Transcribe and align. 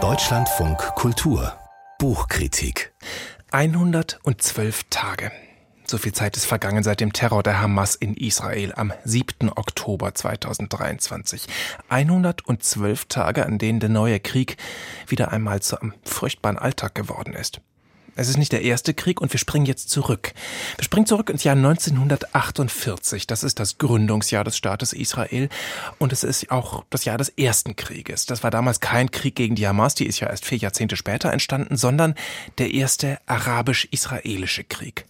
Deutschlandfunk 0.00 0.78
Kultur 0.94 1.58
Buchkritik 1.98 2.92
112 3.50 4.84
Tage. 4.88 5.32
So 5.84 5.98
viel 5.98 6.12
Zeit 6.12 6.36
ist 6.36 6.44
vergangen 6.44 6.84
seit 6.84 7.00
dem 7.00 7.12
Terror 7.12 7.42
der 7.42 7.60
Hamas 7.60 7.96
in 7.96 8.14
Israel 8.14 8.72
am 8.76 8.92
7. 9.04 9.50
Oktober 9.50 10.14
2023. 10.14 11.48
112 11.88 13.06
Tage, 13.06 13.44
an 13.44 13.58
denen 13.58 13.80
der 13.80 13.88
neue 13.88 14.20
Krieg 14.20 14.58
wieder 15.08 15.32
einmal 15.32 15.60
zu 15.60 15.80
einem 15.80 15.92
furchtbaren 16.04 16.56
Alltag 16.56 16.94
geworden 16.94 17.32
ist. 17.32 17.60
Es 18.18 18.28
ist 18.28 18.36
nicht 18.36 18.50
der 18.50 18.62
erste 18.62 18.94
Krieg 18.94 19.20
und 19.20 19.32
wir 19.32 19.38
springen 19.38 19.64
jetzt 19.64 19.90
zurück. 19.90 20.34
Wir 20.76 20.82
springen 20.82 21.06
zurück 21.06 21.30
ins 21.30 21.44
Jahr 21.44 21.54
1948. 21.54 23.28
Das 23.28 23.44
ist 23.44 23.60
das 23.60 23.78
Gründungsjahr 23.78 24.42
des 24.42 24.56
Staates 24.56 24.92
Israel 24.92 25.48
und 25.98 26.12
es 26.12 26.24
ist 26.24 26.50
auch 26.50 26.82
das 26.90 27.04
Jahr 27.04 27.16
des 27.16 27.28
ersten 27.28 27.76
Krieges. 27.76 28.26
Das 28.26 28.42
war 28.42 28.50
damals 28.50 28.80
kein 28.80 29.12
Krieg 29.12 29.36
gegen 29.36 29.54
die 29.54 29.68
Hamas, 29.68 29.94
die 29.94 30.06
ist 30.06 30.18
ja 30.18 30.28
erst 30.28 30.44
vier 30.44 30.58
Jahrzehnte 30.58 30.96
später 30.96 31.32
entstanden, 31.32 31.76
sondern 31.76 32.16
der 32.58 32.74
erste 32.74 33.20
arabisch-israelische 33.26 34.64
Krieg. 34.64 35.06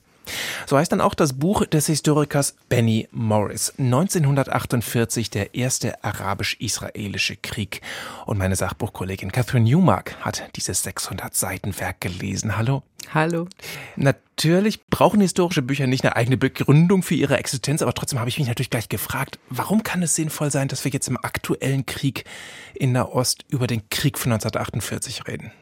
So 0.67 0.77
heißt 0.77 0.93
dann 0.93 1.01
auch 1.01 1.15
das 1.15 1.35
Buch 1.35 1.65
des 1.67 1.87
Historikers 1.87 2.57
Benny 2.69 3.09
Morris. 3.11 3.75
1948 3.79 5.31
der 5.31 5.55
erste 5.55 6.03
arabisch-israelische 6.05 7.37
Krieg. 7.37 7.81
Und 8.27 8.39
meine 8.39 8.57
Sachbuchkollegin 8.57 9.33
Catherine 9.33 9.69
Newmark 9.69 10.17
hat 10.21 10.51
dieses 10.57 10.83
600 10.83 11.35
Seiten 11.35 11.79
Werk 11.79 12.01
gelesen. 12.01 12.57
Hallo. 12.57 12.83
Hallo. 13.15 13.49
Natürlich 13.97 14.85
brauchen 14.87 15.21
historische 15.21 15.63
Bücher 15.63 15.87
nicht 15.87 16.05
eine 16.05 16.17
eigene 16.17 16.37
Begründung 16.37 17.03
für 17.03 17.15
ihre 17.15 17.39
Existenz, 17.39 17.81
aber 17.81 17.95
trotzdem 17.95 18.19
habe 18.19 18.29
ich 18.29 18.39
mich 18.39 18.49
natürlich 18.49 18.71
gleich 18.71 18.89
gefragt, 18.89 19.39
warum 19.49 19.83
kann 19.83 20.03
es 20.03 20.15
sinnvoll 20.15 20.51
sein, 20.51 20.69
dass 20.69 20.85
wir 20.85 20.93
jetzt 20.93 21.09
im 21.09 21.17
aktuellen 21.17 21.87
Krieg 21.87 22.25
in 22.75 22.93
Nahost 22.93 23.45
über 23.49 23.67
den 23.67 23.89
Krieg 23.89 24.19
von 24.19 24.33
1948 24.33 25.27
reden? 25.27 25.53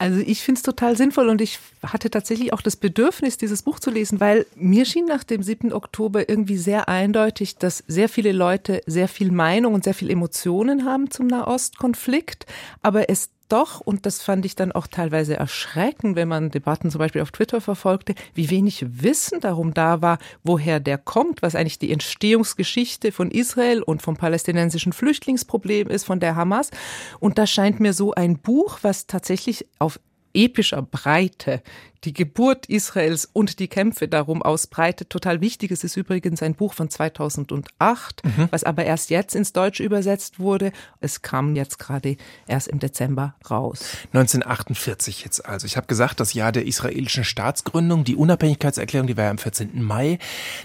Also 0.00 0.18
ich 0.18 0.42
finde 0.42 0.58
es 0.58 0.62
total 0.62 0.96
sinnvoll 0.96 1.28
und 1.28 1.42
ich 1.42 1.58
hatte 1.82 2.08
tatsächlich 2.08 2.54
auch 2.54 2.62
das 2.62 2.74
Bedürfnis, 2.74 3.36
dieses 3.36 3.60
Buch 3.60 3.80
zu 3.80 3.90
lesen, 3.90 4.18
weil 4.18 4.46
mir 4.56 4.86
schien 4.86 5.04
nach 5.04 5.24
dem 5.24 5.42
7. 5.42 5.74
Oktober 5.74 6.26
irgendwie 6.26 6.56
sehr 6.56 6.88
eindeutig, 6.88 7.56
dass 7.58 7.84
sehr 7.86 8.08
viele 8.08 8.32
Leute 8.32 8.80
sehr 8.86 9.08
viel 9.08 9.30
Meinung 9.30 9.74
und 9.74 9.84
sehr 9.84 9.92
viel 9.92 10.10
Emotionen 10.10 10.86
haben 10.86 11.10
zum 11.10 11.26
Nahostkonflikt, 11.26 12.46
aber 12.80 13.10
es 13.10 13.28
doch, 13.52 13.80
und 13.80 14.06
das 14.06 14.22
fand 14.22 14.44
ich 14.44 14.54
dann 14.54 14.72
auch 14.72 14.86
teilweise 14.86 15.36
erschreckend, 15.36 16.16
wenn 16.16 16.28
man 16.28 16.50
Debatten 16.50 16.90
zum 16.90 16.98
Beispiel 16.98 17.22
auf 17.22 17.30
Twitter 17.30 17.60
verfolgte, 17.60 18.14
wie 18.34 18.50
wenig 18.50 18.84
Wissen 18.88 19.40
darum 19.40 19.74
da 19.74 20.02
war, 20.02 20.18
woher 20.42 20.80
der 20.80 20.98
kommt, 20.98 21.42
was 21.42 21.54
eigentlich 21.54 21.78
die 21.78 21.92
Entstehungsgeschichte 21.92 23.12
von 23.12 23.30
Israel 23.30 23.82
und 23.82 24.02
vom 24.02 24.16
palästinensischen 24.16 24.92
Flüchtlingsproblem 24.92 25.88
ist, 25.88 26.04
von 26.04 26.20
der 26.20 26.36
Hamas. 26.36 26.70
Und 27.18 27.38
da 27.38 27.46
scheint 27.46 27.80
mir 27.80 27.92
so 27.92 28.12
ein 28.12 28.38
Buch, 28.38 28.78
was 28.82 29.06
tatsächlich 29.06 29.66
auf 29.78 30.00
epischer 30.34 30.82
Breite 30.82 31.62
die 32.04 32.12
Geburt 32.12 32.66
Israels 32.66 33.28
und 33.32 33.58
die 33.58 33.68
Kämpfe 33.68 34.08
darum 34.08 34.42
ausbreitet. 34.42 35.10
Total 35.10 35.40
wichtig. 35.40 35.70
Es 35.70 35.84
ist 35.84 35.96
übrigens 35.96 36.42
ein 36.42 36.54
Buch 36.54 36.74
von 36.74 36.88
2008, 36.88 38.24
mhm. 38.24 38.48
was 38.50 38.64
aber 38.64 38.84
erst 38.84 39.10
jetzt 39.10 39.34
ins 39.34 39.52
Deutsche 39.52 39.82
übersetzt 39.82 40.38
wurde. 40.38 40.72
Es 41.00 41.22
kam 41.22 41.56
jetzt 41.56 41.78
gerade 41.78 42.16
erst 42.46 42.68
im 42.68 42.78
Dezember 42.78 43.34
raus. 43.50 43.84
1948 44.12 45.24
jetzt 45.24 45.44
also. 45.44 45.66
Ich 45.66 45.76
habe 45.76 45.86
gesagt, 45.86 46.20
das 46.20 46.32
Jahr 46.34 46.52
der 46.52 46.66
israelischen 46.66 47.24
Staatsgründung, 47.24 48.04
die 48.04 48.16
Unabhängigkeitserklärung, 48.16 49.06
die 49.06 49.16
war 49.16 49.24
ja 49.24 49.30
am 49.30 49.38
14. 49.38 49.82
Mai. 49.82 50.18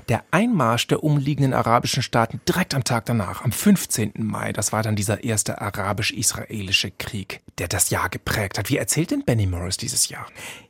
Der 0.08 0.24
Einmarsch 0.32 0.88
der 0.88 1.04
umliegenden 1.04 1.54
arabischen 1.54 2.04
Staaten 2.04 2.40
direkt 2.48 2.74
am 2.74 2.84
Tag 2.84 3.06
danach, 3.06 3.44
am 3.44 3.52
15. 3.52 4.14
Mai, 4.18 4.54
das 4.54 4.72
war 4.72 4.84
dann 4.84 4.96
dieser 4.96 5.24
erste 5.24 5.62
arabisch-israelische 5.62 6.92
Krieg, 6.92 7.42
der 7.58 7.68
das 7.68 7.90
Jahr 7.90 8.10
geprägt 8.10 8.58
hat. 8.58 8.70
Wie 8.70 8.78
erzählt 8.78 9.12
denn 9.12 9.24
Benny 9.26 9.48
Morris 9.48 9.78
dieses 9.78 10.10
Jahr? 10.10 10.26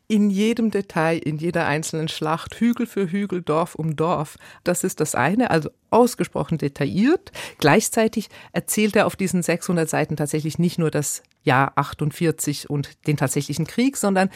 In 0.08 0.30
jedem 0.30 0.72
Detail, 0.72 1.18
in 1.18 1.38
jeder 1.38 1.66
einzelnen 1.66 2.08
Schlacht, 2.08 2.56
Hügel 2.56 2.86
für 2.86 3.12
Hügel, 3.12 3.42
Dorf 3.42 3.76
um 3.76 3.96
Dorf. 3.96 4.38
Das 4.64 4.84
ist 4.84 5.00
das 5.00 5.16
eine, 5.16 5.50
also 5.50 5.70
ausgesprochen 5.90 6.58
detailliert. 6.58 7.32
Gleichzeitig 7.58 8.30
erzählt 8.52 8.96
er 8.96 9.08
auf 9.08 9.16
diesen 9.16 9.42
600 9.42 9.90
Seiten 9.90 10.16
tatsächlich 10.16 10.60
nicht 10.60 10.78
nur 10.78 10.92
das 10.92 11.24
Jahr 11.44 11.74
48 11.76 12.70
und 12.70 13.08
den 13.08 13.18
tatsächlichen 13.18 13.66
Krieg, 13.66 13.98
sondern 13.98 14.30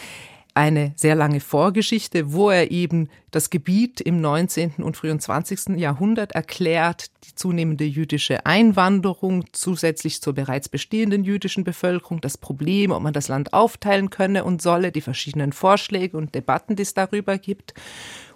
eine 0.53 0.93
sehr 0.95 1.15
lange 1.15 1.39
Vorgeschichte, 1.39 2.33
wo 2.33 2.49
er 2.49 2.71
eben 2.71 3.09
das 3.31 3.49
Gebiet 3.49 4.01
im 4.01 4.19
19. 4.21 4.75
und 4.77 4.97
frühen 4.97 5.19
20. 5.19 5.77
Jahrhundert 5.77 6.31
erklärt, 6.33 7.11
die 7.25 7.35
zunehmende 7.35 7.85
jüdische 7.85 8.45
Einwanderung 8.45 9.45
zusätzlich 9.51 10.21
zur 10.21 10.33
bereits 10.33 10.67
bestehenden 10.67 11.23
jüdischen 11.23 11.63
Bevölkerung, 11.63 12.21
das 12.21 12.37
Problem, 12.37 12.91
ob 12.91 13.01
man 13.01 13.13
das 13.13 13.27
Land 13.27 13.53
aufteilen 13.53 14.09
könne 14.09 14.43
und 14.43 14.61
solle, 14.61 14.91
die 14.91 15.01
verschiedenen 15.01 15.53
Vorschläge 15.53 16.17
und 16.17 16.35
Debatten, 16.35 16.75
die 16.75 16.83
es 16.83 16.93
darüber 16.93 17.37
gibt 17.37 17.73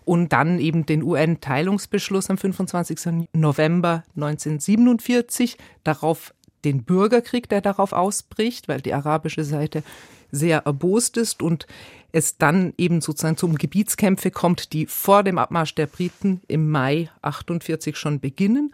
und 0.06 0.34
dann 0.34 0.59
eben 0.59 0.85
den 0.85 1.03
UN-Teilungsbeschluss 1.03 2.30
am 2.30 2.38
25. 2.38 3.28
November 3.34 4.03
1947, 4.16 5.57
darauf 5.84 6.34
den 6.66 6.84
Bürgerkrieg, 6.84 7.50
der 7.50 7.62
darauf 7.62 7.94
ausbricht, 7.94 8.68
weil 8.68 8.81
die 8.81 8.94
arabische 8.94 9.44
Seite 9.44 9.84
sehr 10.33 10.63
erbost 10.66 11.16
ist 11.17 11.41
und 11.41 11.67
es 12.11 12.38
dann 12.38 12.73
eben 12.77 13.01
sozusagen 13.01 13.38
zum 13.38 13.55
Gebietskämpfe 13.55 14.31
kommt, 14.31 14.73
die 14.73 14.88
vor 14.88 15.23
dem 15.23 15.38
Abmarsch 15.38 15.75
der 15.75 15.88
Briten 15.88 16.41
im 16.47 16.69
Mai 16.69 17.09
48 17.21 17.95
schon 17.95 18.19
beginnen. 18.19 18.73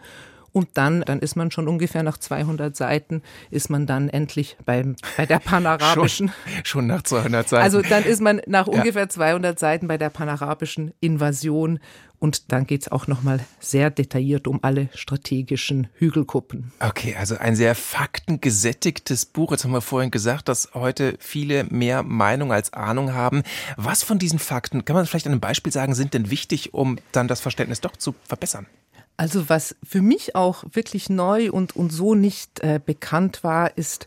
Und 0.52 0.68
dann, 0.74 1.02
dann 1.02 1.20
ist 1.20 1.36
man 1.36 1.50
schon 1.50 1.68
ungefähr 1.68 2.02
nach 2.02 2.18
200 2.18 2.74
Seiten, 2.74 3.22
ist 3.50 3.70
man 3.70 3.86
dann 3.86 4.08
endlich 4.08 4.56
beim, 4.64 4.96
bei 5.16 5.26
der 5.26 5.38
panarabischen. 5.44 6.28
schon, 6.28 6.64
schon 6.64 6.86
nach 6.86 7.02
200 7.02 7.48
Seiten. 7.48 7.62
Also 7.62 7.82
dann 7.82 8.04
ist 8.04 8.20
man 8.20 8.40
nach 8.46 8.66
ja. 8.66 8.72
ungefähr 8.74 9.08
200 9.08 9.58
Seiten 9.58 9.88
bei 9.88 9.98
der 9.98 10.10
panarabischen 10.10 10.92
Invasion 11.00 11.80
und 12.20 12.52
dann 12.52 12.66
geht 12.66 12.82
es 12.82 12.92
auch 12.92 13.06
nochmal 13.06 13.40
sehr 13.60 13.90
detailliert 13.90 14.46
um 14.46 14.60
alle 14.62 14.90
strategischen 14.94 15.88
Hügelkuppen. 15.94 16.70
Okay, 16.78 17.16
also 17.18 17.38
ein 17.38 17.56
sehr 17.56 17.74
faktengesättigtes 17.74 19.24
Buch. 19.24 19.52
Jetzt 19.52 19.64
haben 19.64 19.72
wir 19.72 19.80
vorhin 19.80 20.10
gesagt, 20.10 20.48
dass 20.48 20.68
heute 20.74 21.16
viele 21.18 21.64
mehr 21.64 22.02
Meinung 22.02 22.52
als 22.52 22.74
Ahnung 22.74 23.14
haben. 23.14 23.42
Was 23.78 24.02
von 24.02 24.18
diesen 24.18 24.38
Fakten, 24.38 24.84
kann 24.84 24.96
man 24.96 25.06
vielleicht 25.06 25.26
an 25.26 25.32
einem 25.32 25.40
Beispiel 25.40 25.72
sagen, 25.72 25.94
sind 25.94 26.12
denn 26.12 26.30
wichtig, 26.30 26.74
um 26.74 26.98
dann 27.12 27.26
das 27.26 27.40
Verständnis 27.40 27.80
doch 27.80 27.96
zu 27.96 28.14
verbessern? 28.28 28.66
Also 29.20 29.50
was 29.50 29.76
für 29.82 30.00
mich 30.00 30.34
auch 30.34 30.64
wirklich 30.72 31.10
neu 31.10 31.50
und, 31.50 31.76
und 31.76 31.90
so 31.92 32.14
nicht 32.14 32.60
äh, 32.60 32.80
bekannt 32.82 33.44
war, 33.44 33.76
ist, 33.76 34.06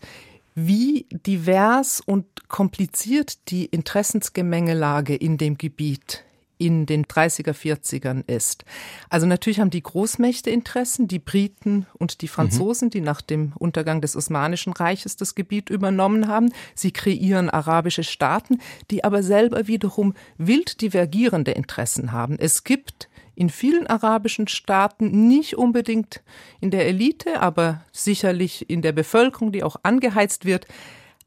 wie 0.56 1.06
divers 1.12 2.01
und 2.03 2.50
kompliziert 2.50 3.51
die 3.51 3.66
Interessensgemengelage 3.66 5.16
in 5.16 5.38
dem 5.38 5.59
Gebiet 5.59 6.24
in 6.63 6.85
den 6.85 7.06
30er, 7.06 7.51
40ern 7.51 8.24
ist. 8.25 8.63
Also 9.09 9.25
natürlich 9.25 9.59
haben 9.59 9.69
die 9.69 9.84
Großmächte 9.84 10.50
Interessen, 10.50 11.09
die 11.09 11.19
Briten 11.19 11.88
und 11.94 12.22
die 12.22 12.29
Franzosen, 12.29 12.88
mhm. 12.88 12.91
die 12.91 13.01
nach 13.01 13.22
dem 13.22 13.51
Untergang 13.59 14.00
des 14.00 14.16
Osmanischen 14.16 14.72
Reiches 14.72 15.18
das 15.18 15.35
Gebiet 15.35 15.69
übernommen 15.69 16.28
haben. 16.28 16.53
Sie 16.74 16.91
kreieren 16.91 17.50
arabische 17.50 18.03
Staaten, 18.03 18.59
die 18.91 19.03
aber 19.03 19.24
selber 19.24 19.68
wiederum 19.68 20.13
wild 20.38 20.81
divergierende 20.81 21.51
Interessen 21.51 22.13
haben. 22.13 22.38
Es 22.40 22.63
gibt 22.63 23.09
in 23.35 23.50
vielen 23.50 23.88
arabischen 23.88 24.47
Staaten, 24.47 25.28
nicht 25.28 25.57
unbedingt 25.57 26.22
in 26.62 26.72
der 26.72 26.85
Elite, 26.88 27.41
aber 27.41 27.84
sicherlich 27.91 28.69
in 28.69 28.81
der 28.81 28.91
Bevölkerung, 28.91 29.51
die 29.51 29.63
auch 29.63 29.78
angeheizt 29.84 30.45
wird, 30.45 30.68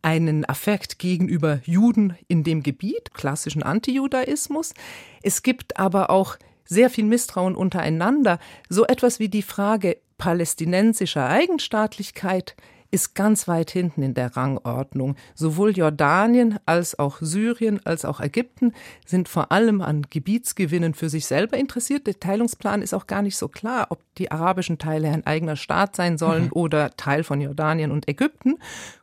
einen 0.07 0.49
Affekt 0.49 1.01
gegenüber 1.01 1.59
Juden 1.65 2.17
in 2.29 2.45
dem 2.45 2.63
Gebiet, 2.63 3.13
klassischen 3.13 3.65
Antijudaismus. 3.65 4.73
Es 5.21 5.43
gibt 5.43 5.81
aber 5.81 6.11
auch 6.11 6.37
sehr 6.65 6.91
viel 6.91 7.05
Misstrauen 7.05 7.57
untereinander. 7.57 8.39
So 8.69 8.87
etwas 8.87 9.19
wie 9.19 9.29
die 9.29 9.43
Frage 9.43 9.97
palästinensischer 10.17 11.29
Eigenstaatlichkeit 11.29 12.55
ist 12.97 13.15
ganz 13.15 13.47
weit 13.47 13.71
hinten 13.71 14.03
in 14.03 14.15
der 14.15 14.39
Rangordnung. 14.39 15.17
Sowohl 15.35 15.77
Jordanien 15.77 16.59
als 16.65 16.99
auch 16.99 17.19
Syrien 17.21 17.79
als 17.85 18.07
auch 18.07 18.21
Ägypten 18.21 18.73
sind 19.05 19.29
vor 19.29 19.53
allem 19.53 19.83
an 19.83 20.07
Gebietsgewinnen 20.09 20.95
für 20.95 21.11
sich 21.11 21.27
selber 21.27 21.59
interessiert. 21.59 22.07
Der 22.07 22.19
Teilungsplan 22.19 22.81
ist 22.81 22.95
auch 22.95 23.07
gar 23.07 23.21
nicht 23.21 23.37
so 23.37 23.49
klar, 23.49 23.89
ob 23.91 24.01
die 24.17 24.31
arabischen 24.31 24.79
Teile 24.79 25.09
ein 25.09 25.27
eigener 25.27 25.57
Staat 25.57 25.95
sein 25.95 26.17
sollen 26.17 26.45
mhm. 26.45 26.53
oder 26.53 26.97
Teil 26.97 27.23
von 27.23 27.39
Jordanien 27.39 27.93
und 27.93 28.09
Ägypten. 28.09 28.55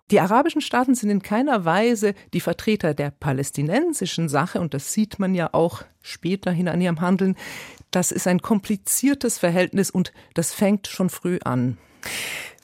Die 0.09 0.19
arabischen 0.19 0.61
Staaten 0.61 0.95
sind 0.95 1.11
in 1.11 1.21
keiner 1.21 1.63
Weise 1.63 2.15
die 2.33 2.41
Vertreter 2.41 2.95
der 2.95 3.11
palästinensischen 3.11 4.27
Sache 4.27 4.59
und 4.59 4.73
das 4.73 4.91
sieht 4.91 5.19
man 5.19 5.35
ja 5.35 5.49
auch 5.51 5.83
späterhin 6.01 6.67
an 6.67 6.81
ihrem 6.81 6.99
Handeln. 6.99 7.35
Das 7.91 8.11
ist 8.11 8.25
ein 8.25 8.41
kompliziertes 8.41 9.37
Verhältnis 9.37 9.91
und 9.91 10.13
das 10.33 10.51
fängt 10.51 10.87
schon 10.87 11.11
früh 11.11 11.37
an. 11.43 11.77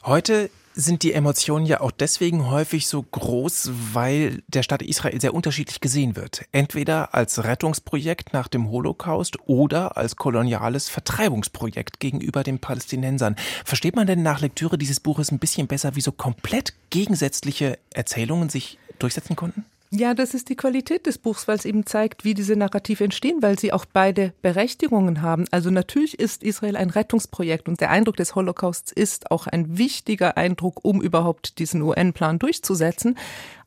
Heute 0.03 0.49
sind 0.79 1.03
die 1.03 1.13
Emotionen 1.13 1.65
ja 1.65 1.81
auch 1.81 1.91
deswegen 1.91 2.49
häufig 2.49 2.87
so 2.87 3.03
groß, 3.03 3.71
weil 3.93 4.41
der 4.47 4.63
Staat 4.63 4.81
Israel 4.81 5.19
sehr 5.19 5.33
unterschiedlich 5.33 5.81
gesehen 5.81 6.15
wird. 6.15 6.45
Entweder 6.51 7.13
als 7.13 7.43
Rettungsprojekt 7.43 8.33
nach 8.33 8.47
dem 8.47 8.69
Holocaust 8.69 9.37
oder 9.45 9.97
als 9.97 10.15
koloniales 10.15 10.89
Vertreibungsprojekt 10.89 11.99
gegenüber 11.99 12.43
den 12.43 12.59
Palästinensern. 12.59 13.35
Versteht 13.65 13.95
man 13.95 14.07
denn 14.07 14.23
nach 14.23 14.39
Lektüre 14.39 14.77
dieses 14.77 14.99
Buches 14.99 15.31
ein 15.31 15.39
bisschen 15.39 15.67
besser, 15.67 15.95
wie 15.95 16.01
so 16.01 16.11
komplett 16.11 16.73
gegensätzliche 16.89 17.77
Erzählungen 17.93 18.49
sich 18.49 18.79
durchsetzen 18.99 19.35
konnten? 19.35 19.65
Ja, 19.91 20.13
das 20.13 20.35
ist 20.35 20.49
die 20.49 20.55
Qualität 20.55 21.07
des 21.07 21.17
Buchs, 21.17 21.47
weil 21.47 21.57
es 21.57 21.65
eben 21.65 21.83
zeigt, 21.83 22.23
wie 22.23 22.35
diese 22.35 22.55
Narrative 22.55 23.03
entstehen, 23.03 23.41
weil 23.41 23.57
sie 23.57 23.73
auch 23.73 23.85
beide 23.85 24.33
Berechtigungen 24.43 25.23
haben. 25.23 25.45
Also 25.49 25.71
natürlich 25.71 26.19
ist 26.19 26.43
Israel 26.43 26.75
ein 26.75 26.91
Rettungsprojekt 26.91 27.67
und 27.67 27.81
der 27.81 27.89
Eindruck 27.89 28.15
des 28.15 28.35
Holocausts 28.35 28.91
ist 28.91 29.31
auch 29.31 29.47
ein 29.47 29.79
wichtiger 29.79 30.37
Eindruck, 30.37 30.85
um 30.85 31.01
überhaupt 31.01 31.57
diesen 31.57 31.81
UN-Plan 31.81 32.37
durchzusetzen. 32.37 33.17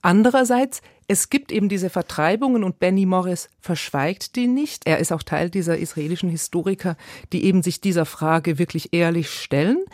Andererseits 0.00 0.80
es 1.08 1.28
gibt 1.28 1.52
eben 1.52 1.68
diese 1.68 1.90
Vertreibungen 1.90 2.64
und 2.64 2.78
Benny 2.78 3.04
Morris 3.04 3.50
verschweigt 3.60 4.34
die 4.34 4.46
nicht. 4.46 4.86
Er 4.86 4.98
ist 4.98 5.12
auch 5.12 5.22
Teil 5.22 5.50
dieser 5.50 5.76
israelischen 5.76 6.30
Historiker, 6.30 6.96
die 7.34 7.44
eben 7.44 7.62
sich 7.62 7.82
dieser 7.82 8.06
Frage 8.06 8.58
wirklich 8.58 8.94
ehrlich 8.94 9.28
stellen. 9.28 9.84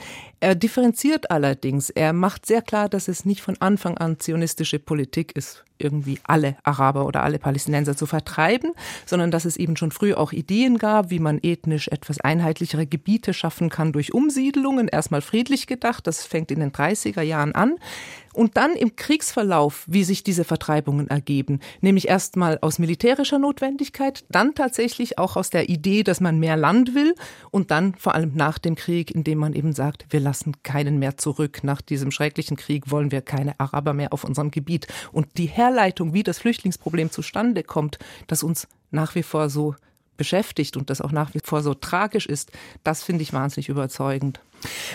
Er 0.41 0.55
differenziert 0.55 1.31
allerdings. 1.31 1.91
Er 1.91 2.13
macht 2.13 2.47
sehr 2.47 2.63
klar, 2.63 2.89
dass 2.89 3.09
es 3.09 3.25
nicht 3.25 3.41
von 3.41 3.57
Anfang 3.61 3.99
an 3.99 4.21
zionistische 4.21 4.79
Politik 4.79 5.33
ist, 5.35 5.65
irgendwie 5.79 6.19
alle 6.25 6.57
Araber 6.63 7.07
oder 7.07 7.23
alle 7.23 7.39
Palästinenser 7.39 7.97
zu 7.97 8.07
vertreiben, 8.07 8.73
sondern 9.07 9.31
dass 9.31 9.45
es 9.45 9.57
eben 9.57 9.77
schon 9.77 9.91
früh 9.91 10.15
auch 10.15 10.33
Ideen 10.33 10.79
gab, 10.79 11.11
wie 11.11 11.19
man 11.19 11.39
ethnisch 11.43 11.89
etwas 11.89 12.21
einheitlichere 12.21 12.87
Gebiete 12.87 13.35
schaffen 13.35 13.71
kann 13.71 13.93
durch 13.93 14.13
Umsiedlungen. 14.13 14.89
Erstmal 14.89 15.23
friedlich 15.23 15.67
gedacht, 15.67 16.07
das 16.07 16.25
fängt 16.25 16.51
in 16.51 16.61
den 16.61 16.73
30er 16.73 17.23
Jahren 17.23 17.55
an. 17.55 17.77
Und 18.35 18.57
dann 18.57 18.75
im 18.75 18.95
Kriegsverlauf, 18.95 19.85
wie 19.89 20.05
sich 20.05 20.23
diese 20.23 20.45
Vertreibungen 20.45 21.09
ergeben, 21.09 21.59
nämlich 21.81 22.07
erstmal 22.07 22.59
aus 22.61 22.79
militärischer 22.79 23.41
Notwendigkeit, 23.41 24.25
dann 24.29 24.55
tatsächlich 24.55 25.19
auch 25.19 25.37
aus 25.37 25.51
der 25.51 25.69
Idee, 25.69 26.05
dass 26.05 26.21
man 26.21 26.39
mehr 26.39 26.57
Land 26.57 26.95
will 26.95 27.17
und 27.51 27.73
dann 27.73 27.97
vor 27.97 28.15
allem 28.15 28.35
nach 28.37 28.59
dem 28.59 28.77
Krieg, 28.77 29.11
indem 29.11 29.39
man 29.39 29.55
eben 29.55 29.73
sagt, 29.73 30.07
wir 30.11 30.21
lassen 30.29 30.63
keinen 30.63 30.99
mehr 30.99 31.17
zurück. 31.17 31.65
Nach 31.65 31.81
diesem 31.81 32.11
schrecklichen 32.11 32.59
Krieg 32.59 32.91
wollen 32.91 33.11
wir 33.11 33.23
keine 33.23 33.59
Araber 33.59 33.95
mehr 33.95 34.13
auf 34.13 34.25
unserem 34.25 34.51
Gebiet. 34.51 34.87
Und 35.11 35.27
die 35.39 35.47
Herleitung, 35.47 36.13
wie 36.13 36.23
das 36.23 36.39
Flüchtlingsproblem 36.39 37.11
zustande 37.11 37.63
kommt, 37.63 37.99
das 38.27 38.43
uns 38.43 38.69
nach 38.91 39.15
wie 39.15 39.23
vor 39.23 39.49
so 39.49 39.75
beschäftigt 40.19 40.77
und 40.77 40.91
das 40.91 41.01
auch 41.01 41.13
nach 41.13 41.33
wie 41.33 41.41
vor 41.43 41.63
so 41.63 41.73
tragisch 41.73 42.27
ist, 42.27 42.53
das 42.85 43.03
finde 43.03 43.23
ich 43.23 43.33
wahnsinnig 43.33 43.71
überzeugend. 43.71 44.41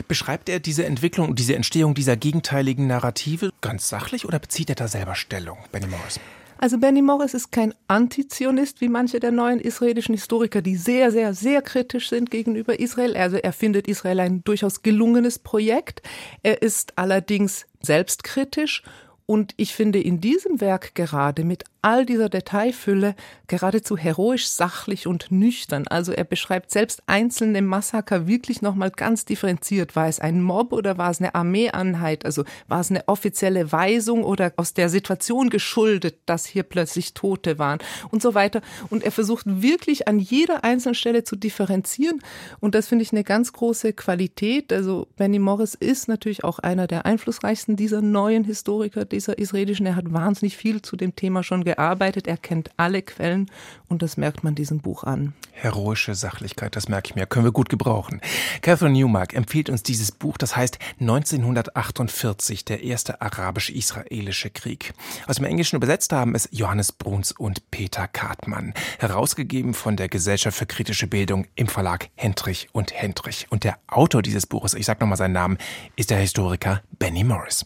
Beschreibt 0.08 0.50
er 0.50 0.60
diese 0.60 0.86
Entwicklung, 0.86 1.34
diese 1.34 1.56
Entstehung 1.56 1.96
dieser 1.96 2.16
gegenteiligen 2.16 2.86
Narrative 2.86 3.50
ganz 3.62 3.90
sachlich 3.90 4.26
oder 4.26 4.38
bezieht 4.38 4.70
er 4.70 4.76
da 4.76 4.88
selber 4.88 5.16
Stellung, 5.16 5.58
Benny 5.72 5.88
Morris? 5.88 6.20
Also 6.64 6.78
Benny 6.78 7.02
Morris 7.02 7.34
ist 7.34 7.52
kein 7.52 7.74
Antizionist 7.90 8.80
wie 8.80 8.88
manche 8.88 9.20
der 9.20 9.32
neuen 9.32 9.60
israelischen 9.60 10.16
Historiker, 10.16 10.62
die 10.62 10.78
sehr, 10.78 11.12
sehr, 11.12 11.34
sehr 11.34 11.62
kritisch 11.62 12.08
sind 12.08 12.32
gegenüber 12.32 12.80
Israel. 12.80 13.18
Also 13.18 13.36
er 13.36 13.52
findet 13.52 13.90
Israel 13.90 14.22
ein 14.22 14.46
durchaus 14.46 14.82
gelungenes 14.82 15.40
Projekt. 15.40 16.02
Er 16.42 16.62
ist 16.62 16.98
allerdings 16.98 17.66
selbstkritisch 17.82 18.82
und 19.26 19.54
ich 19.58 19.76
finde 19.76 20.00
in 20.00 20.22
diesem 20.22 20.62
Werk 20.62 20.96
gerade 20.96 21.44
mit 21.44 21.66
all 21.84 22.06
dieser 22.06 22.30
Detailfülle 22.30 23.16
geradezu 23.48 23.98
heroisch 23.98 24.48
sachlich 24.48 25.06
und 25.06 25.32
nüchtern. 25.32 25.88
Also 25.88 26.14
er 26.14 26.24
beschreibt 26.24 26.72
selbst 26.72 27.04
einzelne 27.08 27.62
Massaker 27.62 28.26
wirklich 28.26 28.62
nochmal 28.62 28.90
ganz 28.90 29.26
differenziert. 29.26 29.96
War 29.96 30.08
es 30.08 30.20
ein 30.20 30.42
Mob 30.42 30.72
oder 30.72 30.98
war 30.98 31.12
es 31.12 31.20
eine 31.20 31.36
Armeeanheit? 31.36 32.26
Also 32.26 32.46
war 32.68 32.80
es 32.80 32.90
eine 32.90 33.08
offizielle 33.08 33.72
Weisung 33.72 34.24
oder 34.24 34.54
aus 34.56 34.74
der 34.74 34.90
Situation 34.90 35.50
geschuldet, 35.50 36.20
dass 36.26 36.46
hier 36.46 36.64
plötzlich 36.64 37.14
Tote 37.14 37.60
waren 37.60 37.80
und 38.12 38.22
so 38.22 38.34
weiter. 38.34 38.62
Und 38.90 39.04
er 39.04 39.12
versucht 39.12 39.46
wirklich 39.46 40.08
an 40.08 40.20
jeder 40.20 40.64
einzelnen 40.64 40.96
Stelle 40.96 41.24
zu 41.24 41.36
differenzieren. 41.36 42.22
Und 42.62 42.76
das 42.76 42.88
finde 42.88 43.04
ich 43.04 43.12
eine 43.12 43.26
ganz 43.26 43.52
große 43.52 43.92
Qualität. 43.94 44.72
Also 44.72 45.10
Benny 45.18 45.40
Morris 45.40 45.76
ist 45.76 46.08
natürlich 46.08 46.46
auch 46.46 46.60
einer 46.60 46.88
der 46.88 47.06
einflussreichsten 47.06 47.76
dieser 47.76 48.02
neuen 48.02 48.46
Historiker, 48.46 49.04
dieser 49.04 49.38
israelischen. 49.38 49.86
Er 49.86 49.98
hat 49.98 50.14
wahnsinnig 50.14 50.56
viel 50.56 50.82
zu 50.82 50.96
dem 50.96 51.16
Thema 51.16 51.44
schon 51.44 51.66
gearbeitet, 51.76 52.28
er 52.28 52.38
kennt 52.38 52.72
alle 52.78 53.02
Quellen 53.02 53.50
und 53.88 54.02
das 54.02 54.18
merkt 54.18 54.44
man 54.44 54.56
diesem 54.56 54.80
Buch 54.80 55.04
an. 55.04 55.34
Heroische 55.52 56.16
Sachlichkeit, 56.16 56.76
das 56.76 56.88
merke 56.88 57.10
ich 57.10 57.16
mir, 57.16 57.26
können 57.26 57.46
wir 57.46 57.52
gut 57.52 57.70
gebrauchen. 57.70 58.22
Catherine 58.62 58.98
Newmark 58.98 59.34
empfiehlt 59.34 59.70
uns 59.70 59.84
dieses 59.84 60.12
Buch, 60.12 60.38
das 60.38 60.56
heißt 60.56 60.80
1948, 61.00 62.66
der 62.66 62.84
erste 62.84 63.22
arabisch-israelische 63.22 64.50
Krieg. 64.50 64.94
Aus 65.28 65.38
dem 65.38 65.46
Englischen 65.46 65.76
übersetzt 65.76 66.12
haben 66.14 66.36
es 66.36 66.50
Johannes 66.52 66.92
Bruns 66.92 67.32
und 67.32 67.70
Peter 67.72 68.08
Kartmann, 68.08 68.74
herausgegeben 69.00 69.74
von 69.74 69.96
der 69.96 70.10
Gesellschaft 70.10 70.58
für 70.58 70.66
kritische 70.66 71.08
Bildung 71.08 71.48
im 71.56 71.68
Verlag 71.68 72.10
Hendrich 72.16 72.68
und 72.72 72.94
Hendrich. 72.94 73.48
Und 73.50 73.64
der 73.64 73.78
Autor 73.88 74.22
dieses 74.22 74.46
Buches, 74.46 74.74
ich 74.74 74.86
sage 74.86 75.00
nochmal 75.02 75.18
seinen 75.18 75.34
Namen, 75.34 75.58
ist 75.96 76.10
der 76.10 76.18
Historiker 76.20 76.82
Benny 77.00 77.24
Morris. 77.24 77.66